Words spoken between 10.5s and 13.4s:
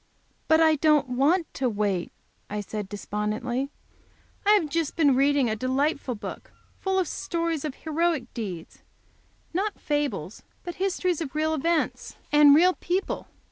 but histories of real events and real people.